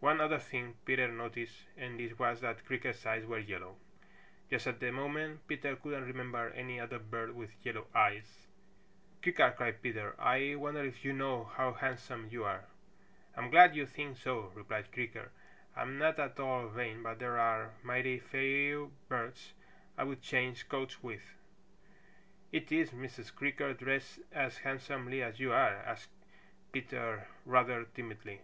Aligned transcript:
One 0.00 0.20
other 0.20 0.38
thing 0.38 0.76
Peter 0.84 1.08
noticed 1.08 1.64
and 1.74 1.98
this 1.98 2.18
was 2.18 2.42
that 2.42 2.66
Creaker's 2.66 3.04
eyes 3.06 3.24
were 3.24 3.38
yellow. 3.38 3.76
Just 4.50 4.66
at 4.66 4.78
the 4.78 4.92
moment 4.92 5.48
Peter 5.48 5.74
couldn't 5.74 6.04
remember 6.04 6.50
any 6.50 6.78
other 6.78 6.98
bird 6.98 7.34
with 7.34 7.52
yellow 7.64 7.86
eyes. 7.94 8.46
"Creaker," 9.22 9.54
cried 9.56 9.80
Peter, 9.80 10.14
"I 10.18 10.54
wonder 10.56 10.84
if 10.84 11.02
you 11.02 11.14
know 11.14 11.44
how 11.44 11.72
handsome 11.72 12.28
you 12.30 12.44
are!" 12.44 12.66
"I'm 13.38 13.48
glad 13.48 13.74
you 13.74 13.86
think 13.86 14.18
so," 14.18 14.48
replied 14.54 14.92
Creaker. 14.92 15.30
"I'm 15.74 15.96
not 15.96 16.18
at 16.18 16.38
all 16.38 16.68
vain, 16.68 17.02
but 17.02 17.18
there 17.18 17.38
are 17.38 17.72
mighty 17.82 18.18
few 18.20 18.92
birds 19.08 19.54
I 19.96 20.04
would 20.04 20.20
change 20.20 20.68
coats 20.68 21.02
with." 21.02 21.22
"Is 22.52 22.70
is 22.70 22.90
Mrs. 22.90 23.34
Creaker 23.34 23.72
dressed 23.72 24.20
as 24.30 24.58
handsomely 24.58 25.22
as 25.22 25.40
you 25.40 25.52
are?" 25.54 25.76
asked 25.82 26.10
Peter 26.70 27.28
rather 27.46 27.84
timidly. 27.86 28.42